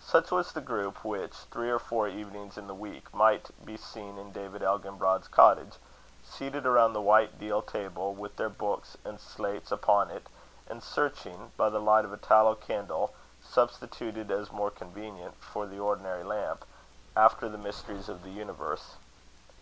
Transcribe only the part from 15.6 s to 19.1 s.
the ordinary lamp, after the mysteries of the universe.